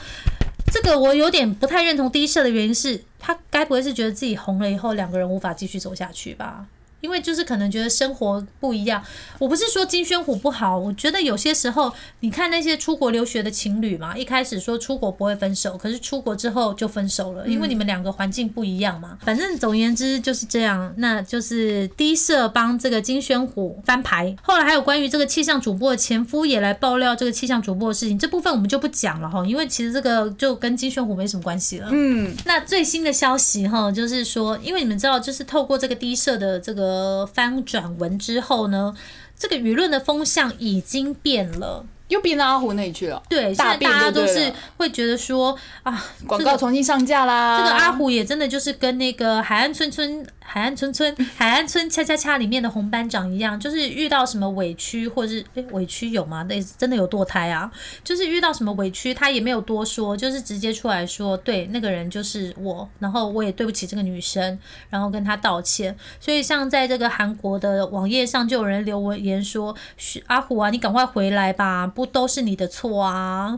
[0.70, 6.66] 这个我有点不太认同第一社的原因是，他该不会是觉得自己红了以后，两个人无法继续走下去吧？
[7.00, 9.02] 因为就是可能觉得生活不一样，
[9.38, 19.16] 我不是说金宣虎不好，我觉得有些时候你看那些出国留学的情侣嘛，一开始说出国不会分手，可是出国之后就分手了，因为你们两个环境不一样嘛。
[19.22, 24.36] 反正总而言之就是这样，那就是低社帮这个金宣虎翻牌。
[24.42, 31.88] 后来还有关于这个气象主播的前夫也来爆料这个气象主播的事情，这部分我们就不讲了哈，因为其实这个就跟金宣虎没什么关系了。
[31.92, 36.89] 嗯，那最新的消息哈，就是说，因为你们知道，就是透过这个低社的这个。
[36.90, 38.94] 个翻转文之后呢，
[39.38, 41.86] 这个舆论的风向已经变了。
[42.08, 43.22] 又变到阿虎那里去了。
[43.28, 47.58] 对，现在大家都是会觉得说啊，广告重新上架啦。
[47.58, 56.42] 这个阿虎也真的就是跟那个海岸村村、海岸村村、 海岸村恰恰恰里面的红班长一样，就是遇到什么委屈，或是诶委屈有吗？
[56.48, 57.70] 那真的有堕胎啊？
[58.02, 65.96] 就是遇到什么委屈，他也没有多说，就是直接出来说，对，那个人就是我，然后我也对不起这个女生，然后跟他道歉。
[66.18, 73.56] 所以像在这个韩国的网页上，就有人留言说：“是阿虎啊，你赶快回来吧，不都是你的错啊？”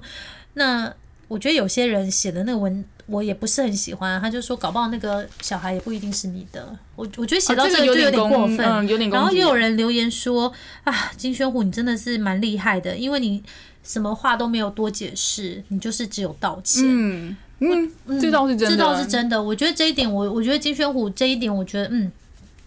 [0.54, 0.92] 那
[1.28, 4.20] 我觉得有些人写的那个文，我也不是很喜欢。
[4.20, 6.74] 他就说，搞不好那个小孩也不一定是你的。
[6.96, 10.52] 我我觉得写到啊这个就有点过分，有点攻然后击又有人留言说
[10.84, 13.42] 啊，金宣虎你真的是蛮厉害的，因为你
[13.82, 16.84] 什么话都没有多解释，你就是只有道歉。
[16.86, 19.42] 嗯嗯，这倒是真的，这倒是真的。
[19.42, 22.10] 我觉得这一点，我我觉得金宣虎这一点，我觉得嗯，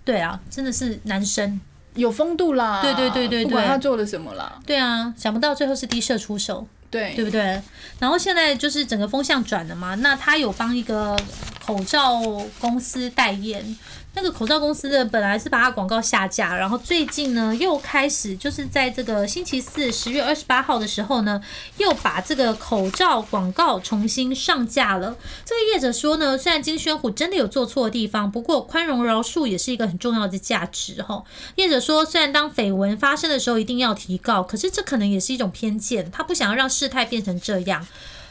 [0.04, 1.60] 对啊，真的是男生。
[1.96, 2.82] 有风度啦。
[2.82, 4.60] 对对对对不管对他做了什么啦。
[4.66, 6.68] 对啊，想不到最后是低射出手。
[6.96, 7.62] 对对不对？
[8.00, 11.18] 然后现在就是整个风向转了嘛，那他有帮一个
[11.66, 12.22] 口罩
[12.60, 13.78] 公司代言。
[14.16, 21.42] 那个口罩公司的本来是把它广告下架，然后最近呢又开始就是在这个星期四十月二十八号的时候呢，
[21.78, 25.16] 又把这个口罩广告重新上架了。
[25.44, 31.24] 这个业者说呢，虽然金宣虎真的有做错的地方，不过宽容饶恕也是一个很重要的价值哈。
[31.56, 37.86] 业者说，虽然当绯闻发生的时候一定要提告，可是这可能也是一种偏见，他不想要让事态变成这样。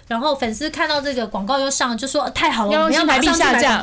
[0.07, 3.83] 然后粉丝看到这个广告又上，就说太好了，我们要马上下架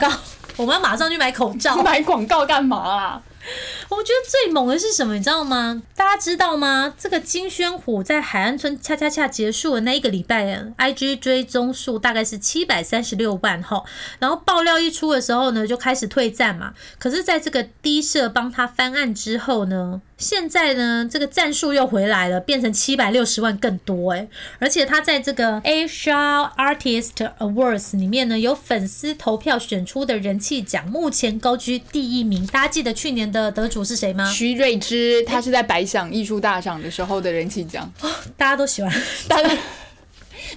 [0.58, 1.78] 我们要马上去买口罩。
[1.84, 3.22] 买广告干嘛啊？
[3.89, 5.82] 我觉得最猛的是什么，你知道吗？
[5.96, 6.94] 大家知道吗？
[6.98, 10.46] 这个金宣虎在海岸村恰恰恰结束的那一个礼拜
[10.78, 13.86] ，IG 追踪数大概是七百三十六万吼。
[14.20, 16.74] 然后爆料一出的时候呢，就开始退战嘛。
[16.98, 24.28] 可是，在这个低社帮他翻案之后呢，现在呢，这个战术又回来了，变成七百六十万更多哎。
[24.60, 32.46] 而且他在这个 Asia Artist Awards 里面呢，有粉丝投票选出的人气奖，目前高居第一名。
[32.48, 34.30] 大家记得去年的得主是谁吗？
[34.30, 37.92] 徐瑞芝，他是在百想艺术大赏的时候的人气奖，
[38.36, 38.94] 大家都喜欢。
[39.28, 39.50] 大家。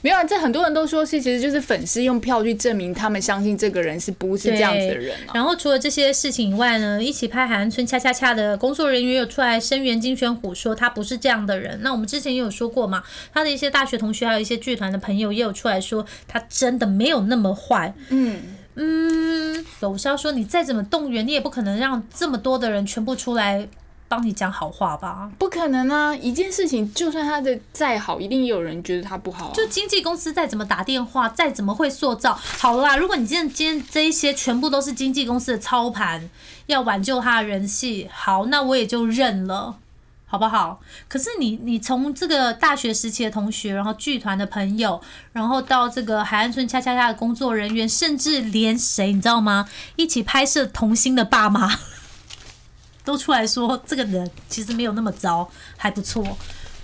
[0.02, 5.32] 没有啊，这很多人都说是，其实就是粉丝用票去证明他们相信这个人是不是这样子的人啊。
[5.34, 11.78] 然后除了这些事情以外呢，一起拍海岸村恰恰恰的工作人员有出来声援金宣虎，说他不是这样的人。
[11.82, 17.94] 那我们之前也有说过嘛，他的一些大学同学还有一些剧团的朋友也有出来说，他真的没有那么坏。
[18.08, 18.40] 嗯，
[18.76, 23.68] 嗯，有是要说你再怎么动员，你也不可能让这么多的人全部出来
[24.08, 25.30] 帮你讲好话吧？
[25.38, 26.14] 不可能啊！
[26.14, 29.52] 一件事情，就算他的再好，一定也有人觉得他不好、啊。
[29.54, 32.96] 就经纪公司再怎么打电话，再怎么会塑造，好啦。
[32.96, 36.28] 如果你今天今天这一些全部都是经纪公司的操盘，
[36.66, 39.78] 要挽救他的人气，好，那我也就认了。
[40.34, 40.80] 好不好？
[41.06, 45.00] 可是你，你从这个大学时期的同学，然后剧团的朋友，
[45.32, 49.68] 然后到这个海岸村恰恰恰的工作人员，甚至连谁你知道吗？
[49.94, 51.78] 一起拍摄童星的爸妈，
[53.04, 56.36] 都出来说这个人其实没有那么糟，还不错。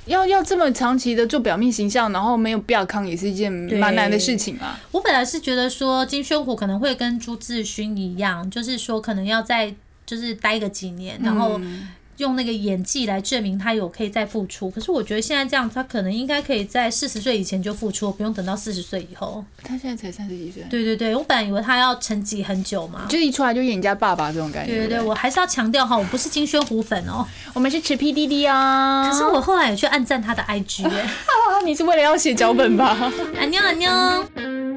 [0.07, 4.78] 要要这么长期的做表面形象，然后没有必要康，也是一件蛮难的事情啊。
[4.92, 9.74] 我本来是觉得说金宣虎可能会跟朱志勋一样，就是说可能要在
[10.07, 11.88] 就是待个几年，然后嗯
[12.20, 14.70] 用那个演技来证明他有可以再复出。
[14.70, 19.44] 可是我觉得现在这样，他可能应该可以在四十岁以前就复出，不用等到四十岁以后。
[19.62, 23.06] 他现在才三十几岁，对对对，我本来以为他要沉寂很久嘛。
[23.08, 24.72] 就一出来就演人家爸爸这种感觉。
[24.72, 27.26] 对对对，我还是要强调哈，我不是金宣虎粉哦。
[27.54, 29.10] 我们是吃 PDD 啊。
[29.10, 31.08] 可是我后来也去暗赞他的 IG 哎、啊，
[31.64, 33.10] 你是为了要写脚本吧？
[33.38, 34.69] 安 妞安妞。